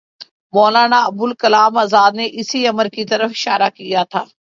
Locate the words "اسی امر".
2.39-2.87